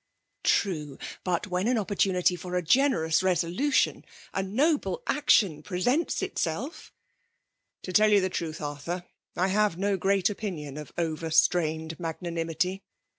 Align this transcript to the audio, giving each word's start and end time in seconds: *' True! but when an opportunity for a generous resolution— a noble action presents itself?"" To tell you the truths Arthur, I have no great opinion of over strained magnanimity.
*' 0.27 0.43
True! 0.43 0.97
but 1.23 1.45
when 1.45 1.67
an 1.67 1.77
opportunity 1.77 2.35
for 2.35 2.55
a 2.55 2.63
generous 2.63 3.21
resolution— 3.21 4.03
a 4.33 4.41
noble 4.41 5.03
action 5.05 5.61
presents 5.61 6.23
itself?"" 6.23 6.91
To 7.83 7.93
tell 7.93 8.09
you 8.09 8.19
the 8.19 8.27
truths 8.27 8.61
Arthur, 8.61 9.03
I 9.35 9.49
have 9.49 9.77
no 9.77 9.97
great 9.97 10.27
opinion 10.31 10.75
of 10.77 10.91
over 10.97 11.29
strained 11.29 11.99
magnanimity. 11.99 12.81